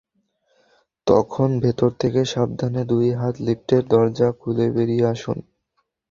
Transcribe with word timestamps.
তখন 1.07 1.49
ভেতর 1.63 1.89
থেকে 2.01 2.21
সাবধানে 2.33 2.81
দুই 2.91 3.07
হাতে 3.13 3.39
লিফটের 3.45 3.83
দরজা 3.87 4.27
খুলে 4.39 4.65
বেরিয়ে 4.75 5.05
আসুন। 5.13 5.37